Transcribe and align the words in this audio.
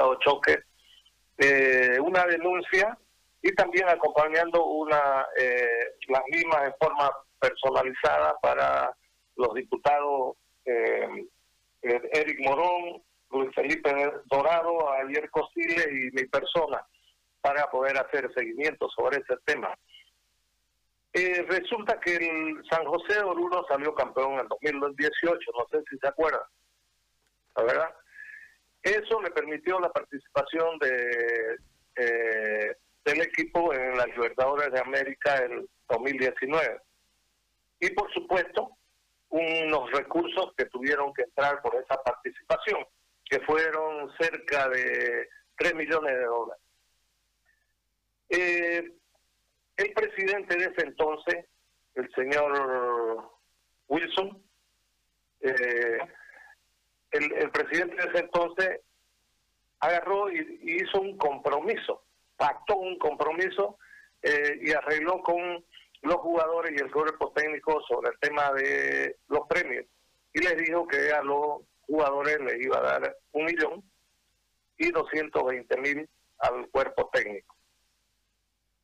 diputado 0.00 0.14
Choque, 0.16 0.62
eh, 1.38 1.98
una 2.00 2.24
denuncia 2.26 2.96
y 3.42 3.52
también 3.54 3.88
acompañando 3.88 4.64
una 4.64 5.26
eh, 5.38 5.96
las 6.08 6.22
mismas 6.30 6.64
en 6.64 6.74
forma 6.78 7.10
personalizada 7.38 8.36
para 8.42 8.94
los 9.36 9.54
diputados 9.54 10.36
eh, 10.64 11.26
Eric 11.82 12.38
Morón, 12.40 13.02
Luis 13.30 13.54
Felipe 13.54 13.90
Dorado, 14.26 14.86
Javier 14.98 15.30
Cosile 15.30 15.84
y 15.90 16.10
mi 16.12 16.24
persona 16.26 16.84
para 17.40 17.70
poder 17.70 17.96
hacer 17.96 18.30
seguimiento 18.34 18.88
sobre 18.90 19.18
ese 19.18 19.36
tema. 19.46 19.74
Eh, 21.12 21.44
resulta 21.48 21.98
que 22.00 22.16
el 22.16 22.62
San 22.70 22.84
José 22.84 23.14
de 23.14 23.22
Oruro 23.22 23.64
salió 23.66 23.94
campeón 23.94 24.38
en 24.38 24.48
2018, 24.48 25.50
no 25.58 25.66
sé 25.70 25.82
si 25.90 25.98
se 25.98 26.06
acuerdan, 26.06 26.42
¿la 27.56 27.62
verdad? 27.64 27.94
Eso 28.82 29.20
le 29.20 29.30
permitió 29.30 29.78
la 29.78 29.90
participación 29.90 30.78
de 30.78 31.58
eh, 31.96 32.76
del 33.04 33.22
equipo 33.22 33.72
en 33.74 33.96
las 33.96 34.06
Libertadores 34.08 34.70
de 34.72 34.80
América 34.80 35.36
en 35.44 35.66
2019. 35.88 36.80
Y 37.80 37.90
por 37.90 38.12
supuesto, 38.12 38.76
unos 39.30 39.90
recursos 39.92 40.52
que 40.56 40.66
tuvieron 40.66 41.12
que 41.14 41.22
entrar 41.22 41.62
por 41.62 41.74
esa 41.76 42.02
participación, 42.02 42.84
que 43.24 43.40
fueron 43.40 44.10
cerca 44.18 44.68
de 44.68 45.28
3 45.56 45.74
millones 45.74 46.14
de 46.14 46.24
dólares. 46.24 46.62
Eh, 48.28 48.92
el 49.76 49.92
presidente 49.92 50.56
de 50.56 50.64
ese 50.64 50.86
entonces, 50.86 51.46
el 51.94 52.12
señor 52.14 53.30
Wilson, 53.88 54.42
eh, 55.40 55.89
el, 57.24 57.50
presidente 57.50 57.96
de 57.96 58.08
ese 58.08 58.18
entonces 58.18 58.80
agarró 59.80 60.30
y, 60.30 60.60
hizo 60.62 61.00
un 61.00 61.16
compromiso, 61.16 62.04
pactó 62.36 62.76
un 62.76 62.98
compromiso 62.98 63.78
eh, 64.22 64.58
y 64.62 64.72
arregló 64.72 65.22
con 65.22 65.64
los 66.02 66.16
jugadores 66.16 66.72
y 66.72 66.82
el 66.82 66.90
cuerpo 66.90 67.32
técnico 67.32 67.80
sobre 67.88 68.10
el 68.10 68.18
tema 68.20 68.52
de 68.52 69.16
los 69.28 69.46
premios. 69.48 69.86
Y 70.32 70.40
les 70.40 70.56
dijo 70.56 70.86
que 70.86 71.10
a 71.12 71.22
los 71.22 71.62
jugadores 71.82 72.38
les 72.40 72.64
iba 72.64 72.78
a 72.78 72.98
dar 72.98 73.16
un 73.32 73.44
millón 73.44 73.82
y 74.78 74.90
220 74.90 75.76
mil 75.78 76.08
al 76.38 76.68
cuerpo 76.70 77.10
técnico. 77.12 77.56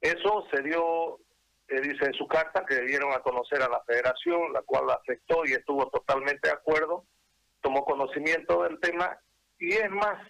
Eso 0.00 0.47
se 0.53 0.62
dio, 0.62 1.19
eh, 1.69 1.81
dice 1.81 2.05
en 2.05 2.15
su 2.15 2.27
carta, 2.27 2.65
que 2.67 2.83
dieron 2.83 3.12
a 3.12 3.21
conocer 3.21 3.62
a 3.62 3.69
la 3.69 3.83
federación, 3.84 4.53
la 4.53 4.62
cual 4.62 4.87
la 4.87 4.95
aceptó 4.95 5.45
y 5.47 5.53
estuvo 5.53 5.89
totalmente 5.89 6.48
de 6.48 6.55
acuerdo, 6.55 7.06
tomó 7.67 7.84
conocimiento 7.84 8.62
del 8.62 8.78
tema 8.78 9.19
y 9.59 9.72
es 9.72 9.91
más, 9.91 10.25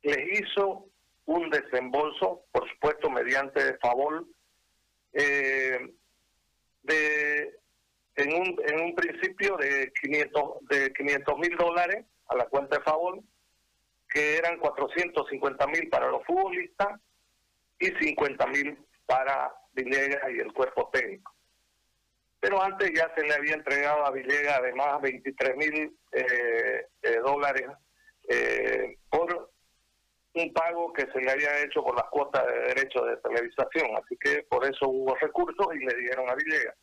les 0.00 0.40
hizo 0.40 0.86
un 1.26 1.50
desembolso, 1.50 2.46
por 2.52 2.66
supuesto 2.70 3.10
mediante 3.10 3.76
favor, 3.76 4.24
eh, 5.12 5.92
de 6.84 7.54
en 8.16 8.34
un, 8.34 8.56
en 8.66 8.80
un 8.80 8.94
principio 8.94 9.58
de 9.58 9.92
500 10.00 10.42
de 10.70 10.90
500 10.94 11.38
mil 11.38 11.54
dólares 11.58 12.06
a 12.28 12.36
la 12.36 12.46
cuenta 12.46 12.78
de 12.78 12.82
favor, 12.82 13.20
que 14.08 14.38
eran 14.38 14.58
450 14.58 15.66
mil 15.66 15.86
para 15.90 16.10
los 16.10 16.24
futbolistas 16.24 16.98
y 17.78 17.88
50 17.88 18.46
mil 18.46 18.78
para 19.04 19.52
Villegas 19.74 20.32
y 20.34 20.40
el 20.40 20.52
cuerpo 20.54 20.88
técnico. 20.90 21.29
Pero 22.40 22.62
antes 22.62 22.90
ya 22.94 23.12
se 23.14 23.22
le 23.22 23.34
había 23.34 23.54
entregado 23.54 24.04
a 24.04 24.10
Villegas 24.10 24.58
además 24.58 25.00
23 25.02 25.56
mil 25.56 25.96
eh, 26.12 26.86
eh, 27.02 27.18
dólares 27.22 27.68
eh, 28.28 28.96
por 29.10 29.50
un 30.32 30.52
pago 30.52 30.92
que 30.92 31.06
se 31.12 31.20
le 31.20 31.30
había 31.30 31.62
hecho 31.62 31.82
por 31.82 31.94
las 31.94 32.08
cuotas 32.10 32.46
de 32.46 32.60
derechos 32.74 33.06
de 33.06 33.16
televisación. 33.18 33.96
Así 33.96 34.16
que 34.16 34.44
por 34.48 34.64
eso 34.64 34.88
hubo 34.88 35.14
recursos 35.16 35.66
y 35.74 35.84
le 35.84 35.94
dieron 35.96 36.30
a 36.30 36.34
Villegas. 36.34 36.76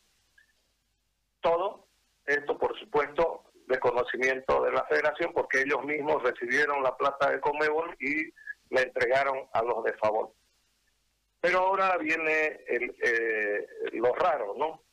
Todo 1.41 1.87
esto, 2.25 2.57
por 2.57 2.77
supuesto, 2.77 3.45
de 3.67 3.79
conocimiento 3.79 4.63
de 4.63 4.71
la 4.71 4.83
federación, 4.85 5.33
porque 5.33 5.61
ellos 5.61 5.83
mismos 5.83 6.21
recibieron 6.23 6.83
la 6.83 6.95
plata 6.95 7.31
de 7.31 7.39
Comebol 7.39 7.95
y 7.99 8.25
le 8.69 8.81
entregaron 8.81 9.47
a 9.53 9.61
los 9.61 9.83
de 9.83 9.93
favor. 9.93 10.31
Pero 11.39 11.59
ahora 11.59 11.97
viene 11.97 12.61
el, 12.67 12.95
eh, 13.01 13.67
lo 13.93 14.13
raro, 14.13 14.55
¿no? 14.57 14.83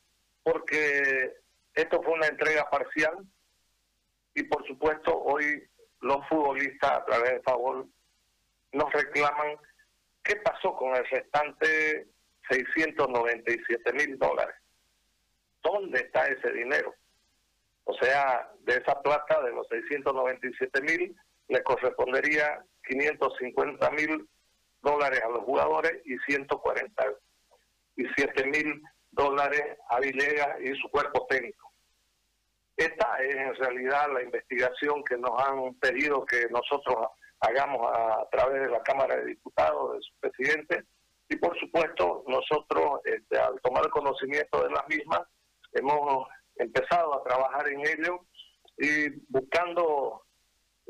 Porque 0.44 1.34
esto 1.74 2.00
fue 2.02 2.12
una 2.12 2.28
entrega 2.28 2.70
parcial 2.70 3.26
y 4.34 4.44
por 4.44 4.64
supuesto 4.66 5.12
hoy 5.12 5.62
los 6.00 6.26
futbolistas 6.28 6.92
a 6.92 7.04
través 7.04 7.32
de 7.32 7.42
favor 7.42 7.86
nos 8.72 8.90
reclaman 8.92 9.56
qué 10.22 10.36
pasó 10.36 10.74
con 10.76 10.94
el 10.94 11.04
restante 11.06 12.06
697 12.50 13.92
mil 13.92 14.16
dólares. 14.18 14.54
¿Dónde 15.62 16.00
está 16.00 16.26
ese 16.26 16.52
dinero? 16.52 16.94
O 17.84 17.94
sea, 17.94 18.50
de 18.60 18.76
esa 18.76 19.00
plata 19.02 19.42
de 19.42 19.52
los 19.52 19.66
697 19.68 20.80
mil 20.82 21.16
le 21.48 21.62
correspondería 21.62 22.64
550 22.86 23.90
mil 23.90 24.28
dólares 24.82 25.22
a 25.22 25.28
los 25.28 25.44
jugadores 25.44 26.00
y 26.04 26.18
147 26.18 28.46
mil 28.46 28.82
dólares 29.14 29.78
a 29.88 30.00
Villegas 30.00 30.60
y 30.60 30.74
su 30.76 30.88
cuerpo 30.90 31.26
técnico. 31.28 31.70
Esta 32.76 33.18
es 33.22 33.36
en 33.36 33.54
realidad 33.54 34.12
la 34.12 34.22
investigación 34.22 35.04
que 35.04 35.16
nos 35.16 35.30
han 35.40 35.74
pedido 35.74 36.24
que 36.24 36.46
nosotros 36.50 37.08
hagamos 37.40 37.90
a, 37.92 38.26
través 38.30 38.62
de 38.62 38.70
la 38.70 38.82
Cámara 38.82 39.16
de 39.16 39.26
Diputados, 39.26 39.94
de 39.94 40.02
su 40.02 40.12
presidente, 40.20 40.84
y 41.28 41.36
por 41.36 41.58
supuesto 41.58 42.24
nosotros 42.26 43.00
este, 43.04 43.38
al 43.38 43.60
tomar 43.60 43.88
conocimiento 43.90 44.62
de 44.62 44.70
las 44.70 44.86
mismas 44.88 45.20
hemos 45.72 46.26
empezado 46.56 47.14
a 47.14 47.24
trabajar 47.24 47.68
en 47.68 47.80
ello 47.80 48.20
y 48.78 49.08
buscando 49.28 50.22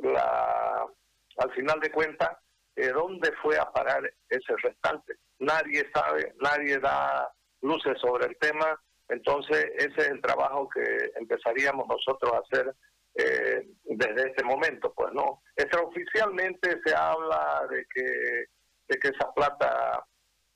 al 0.03 1.53
final 1.55 1.81
de 1.81 1.91
cuentas 1.91 2.31
eh, 2.77 2.89
dónde 2.89 3.31
fue 3.43 3.57
a 3.59 3.71
parar 3.71 4.03
ese 4.29 4.57
restante. 4.63 5.15
Nadie 5.39 5.89
sabe, 5.93 6.35
nadie 6.41 6.79
da 6.79 7.33
luces 7.65 7.99
sobre 8.01 8.27
el 8.27 8.37
tema, 8.39 8.81
entonces 9.09 9.67
ese 9.77 10.01
es 10.01 10.09
el 10.09 10.21
trabajo 10.21 10.69
que 10.69 10.85
empezaríamos 11.17 11.87
nosotros 11.89 12.33
a 12.33 12.39
hacer 12.39 12.75
eh, 13.17 13.67
desde 13.85 14.29
este 14.29 14.45
momento, 14.45 14.93
pues 14.95 15.13
no. 15.13 15.43
Extraoficialmente 15.57 16.81
se 16.85 16.95
habla 16.95 17.67
de 17.71 17.85
que, 17.95 18.45
de 18.89 18.99
que 18.99 19.09
esa 19.09 19.33
plata 19.33 20.05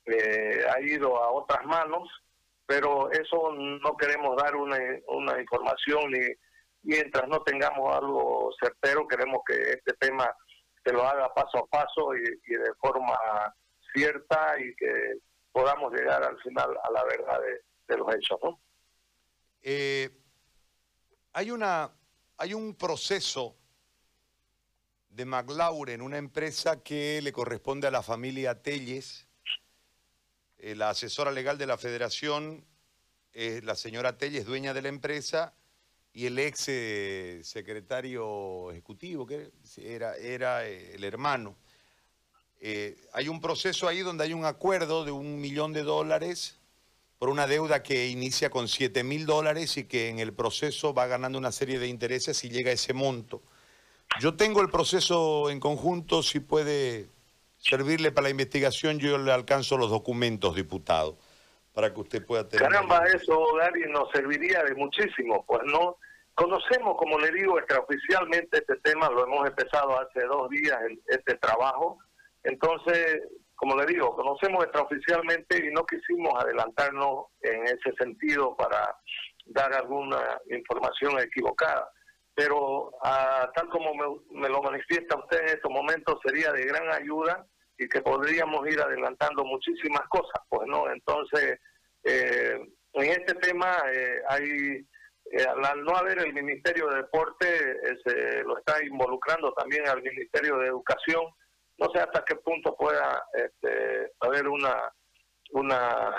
eh, 0.05 0.65
ha 0.69 0.81
ido 0.81 1.21
a 1.23 1.31
otras 1.31 1.65
manos, 1.65 2.09
pero 2.65 3.11
eso 3.11 3.53
no 3.53 3.97
queremos 3.97 4.35
dar 4.37 4.55
una, 4.55 4.77
una 5.07 5.39
información 5.39 6.11
ni 6.11 6.19
mientras 6.83 7.27
no 7.27 7.41
tengamos 7.41 7.95
algo 7.95 8.51
certero, 8.59 9.07
queremos 9.07 9.41
que 9.45 9.55
este 9.55 9.93
tema 9.99 10.29
se 10.83 10.93
lo 10.93 11.03
haga 11.03 11.33
paso 11.33 11.59
a 11.59 11.67
paso 11.67 12.15
y, 12.15 12.53
de 12.53 12.73
forma 12.79 13.17
cierta 13.93 14.55
y 14.59 14.75
que 14.75 15.13
podamos 15.51 15.93
llegar 15.93 16.23
al 16.23 16.39
final 16.41 16.77
a 16.83 16.91
la 16.91 17.03
verdad 17.05 17.39
de, 17.87 17.97
los 17.97 18.15
hechos, 18.15 18.39
¿no? 18.43 18.59
Eh, 19.61 20.09
hay 21.33 21.51
una 21.51 21.91
hay 22.37 22.53
un 22.53 22.75
proceso 22.75 23.57
de 25.09 25.25
McLaurin, 25.25 26.01
una 26.01 26.17
empresa 26.17 26.81
que 26.81 27.21
le 27.21 27.33
corresponde 27.33 27.87
a 27.87 27.91
la 27.91 28.01
familia 28.01 28.61
Telles. 28.61 29.27
Eh, 30.57 30.75
la 30.75 30.91
asesora 30.91 31.31
legal 31.31 31.57
de 31.57 31.65
la 31.65 31.77
federación 31.77 32.65
es 33.33 33.63
la 33.65 33.75
señora 33.75 34.17
Telles, 34.17 34.45
dueña 34.45 34.73
de 34.73 34.81
la 34.81 34.87
empresa, 34.87 35.53
y 36.13 36.27
el 36.27 36.39
ex 36.39 36.69
eh, 36.69 37.41
secretario 37.43 38.71
ejecutivo, 38.71 39.25
que 39.25 39.51
era, 39.77 40.15
era 40.15 40.65
el 40.65 41.03
hermano. 41.03 41.57
Hay 43.13 43.29
un 43.29 43.39
proceso 43.41 43.87
ahí 43.87 43.99
donde 43.99 44.25
hay 44.25 44.33
un 44.33 44.45
acuerdo 44.45 45.05
de 45.05 45.11
un 45.11 45.39
millón 45.39 45.73
de 45.73 45.83
dólares 45.83 46.59
por 47.19 47.29
una 47.29 47.47
deuda 47.47 47.83
que 47.83 48.07
inicia 48.07 48.49
con 48.49 48.67
7 48.67 49.03
mil 49.03 49.25
dólares 49.25 49.77
y 49.77 49.83
que 49.83 50.07
en 50.07 50.19
el 50.19 50.33
proceso 50.33 50.93
va 50.93 51.05
ganando 51.05 51.37
una 51.37 51.51
serie 51.51 51.77
de 51.77 51.87
intereses 51.87 52.43
y 52.45 52.49
llega 52.49 52.71
a 52.71 52.73
ese 52.73 52.93
monto. 52.93 53.41
Yo 54.19 54.35
tengo 54.35 54.61
el 54.61 54.69
proceso 54.69 55.49
en 55.49 55.59
conjunto, 55.59 56.23
si 56.23 56.39
puede 56.39 57.07
servirle 57.57 58.11
para 58.11 58.23
la 58.23 58.29
investigación, 58.29 58.99
yo 58.99 59.17
le 59.17 59.31
alcanzo 59.31 59.77
los 59.77 59.89
documentos, 59.89 60.55
diputado, 60.55 61.17
para 61.73 61.93
que 61.93 61.99
usted 61.99 62.25
pueda 62.25 62.47
tener... 62.47 62.67
Caramba, 62.67 63.03
eso, 63.05 63.53
Gary, 63.55 63.83
nos 63.89 64.09
serviría 64.11 64.63
de 64.63 64.73
muchísimo, 64.75 65.45
pues 65.45 65.61
no... 65.65 65.97
Conocemos, 66.33 66.95
como 66.97 67.19
le 67.19 67.31
digo, 67.31 67.59
extraoficialmente 67.59 68.59
este 68.59 68.77
tema, 68.77 69.09
lo 69.09 69.25
hemos 69.25 69.45
empezado 69.45 69.99
hace 69.99 70.23
dos 70.23 70.49
días, 70.49 70.79
este 71.07 71.35
trabajo. 71.35 71.99
Entonces, 72.43 73.21
como 73.55 73.75
le 73.75 73.85
digo, 73.85 74.15
conocemos 74.15 74.63
extraoficialmente 74.63 75.65
y 75.65 75.71
no 75.71 75.85
quisimos 75.85 76.33
adelantarnos 76.41 77.25
en 77.41 77.63
ese 77.65 77.93
sentido 77.99 78.55
para 78.55 78.95
dar 79.47 79.73
alguna 79.73 80.39
información 80.49 81.19
equivocada. 81.19 81.91
pero 82.35 82.91
ah, 83.03 83.51
tal 83.53 83.67
como 83.67 83.93
me, 84.31 84.47
lo 84.47 84.61
manifiesta 84.61 85.19
usted 85.19 85.41
en 85.41 85.49
estos 85.49 85.69
momentos, 85.69 86.19
sería 86.23 86.53
de 86.53 86.63
gran 86.63 86.89
ayuda 86.93 87.45
y 87.77 87.89
que 87.89 88.01
podríamos 88.01 88.65
ir 88.69 88.79
adelantando 88.79 89.43
muchísimas 89.43 90.07
cosas, 90.07 90.41
pues, 90.47 90.65
¿no? 90.67 90.89
Entonces, 90.89 91.59
eh, 92.03 92.57
en 92.93 93.09
este 93.11 93.35
tema 93.35 93.77
eh, 93.91 94.21
hay, 94.29 94.87
eh, 95.31 95.45
al 95.65 95.83
no 95.83 95.97
haber 95.97 96.19
el 96.19 96.33
Ministerio 96.33 96.87
de 96.87 96.97
Deporte, 96.97 97.45
se 98.05 98.43
lo 98.43 98.57
está 98.57 98.81
involucrando 98.85 99.51
también 99.53 99.85
al 99.89 100.01
Ministerio 100.01 100.59
de 100.59 100.67
Educación, 100.67 101.23
no 101.79 101.89
sé 101.93 101.99
hasta 101.99 102.23
qué 102.25 102.35
punto 102.35 102.75
pueda 102.75 103.23
este, 103.33 104.11
haber 104.19 104.47
una 104.47 104.91
una 105.51 106.15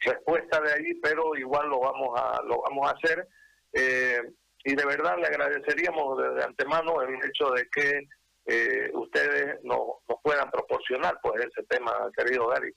respuesta 0.00 0.60
de 0.60 0.72
ahí, 0.72 0.94
pero 0.94 1.36
igual 1.36 1.68
lo 1.68 1.80
vamos 1.80 2.20
a 2.20 2.42
lo 2.42 2.62
vamos 2.62 2.88
a 2.88 2.94
hacer. 2.94 3.28
Eh, 3.72 4.22
y 4.64 4.74
de 4.74 4.84
verdad 4.84 5.16
le 5.18 5.26
agradeceríamos 5.26 6.18
desde 6.18 6.44
antemano 6.44 7.00
el 7.02 7.14
hecho 7.24 7.50
de 7.50 7.68
que 7.68 8.08
eh, 8.46 8.90
ustedes 8.94 9.62
nos, 9.62 9.80
puedan 10.22 10.50
proporcionar 10.50 11.18
pues 11.22 11.40
ese 11.44 11.64
tema, 11.68 11.92
querido 12.16 12.48
Gary. 12.48 12.74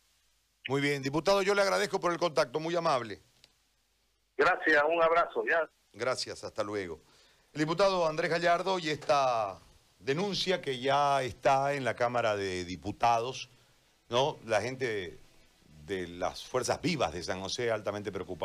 Muy 0.67 0.81
bien, 0.81 1.01
diputado, 1.01 1.41
yo 1.41 1.55
le 1.55 1.61
agradezco 1.61 1.99
por 1.99 2.11
el 2.11 2.19
contacto, 2.19 2.59
muy 2.59 2.75
amable. 2.75 3.21
Gracias, 4.37 4.83
un 4.87 5.01
abrazo, 5.01 5.43
ya. 5.49 5.67
Gracias, 5.93 6.43
hasta 6.43 6.63
luego. 6.63 7.01
El 7.53 7.61
diputado 7.61 8.07
Andrés 8.07 8.29
Gallardo 8.29 8.77
y 8.77 8.89
esta 8.89 9.59
denuncia 9.99 10.61
que 10.61 10.79
ya 10.79 11.21
está 11.23 11.73
en 11.73 11.83
la 11.83 11.95
Cámara 11.95 12.35
de 12.35 12.65
Diputados, 12.65 13.49
¿no? 14.09 14.37
La 14.45 14.61
gente 14.61 15.19
de 15.85 16.07
las 16.07 16.43
fuerzas 16.43 16.81
vivas 16.81 17.13
de 17.13 17.23
San 17.23 17.41
José 17.41 17.71
altamente 17.71 18.11
preocupada. 18.11 18.37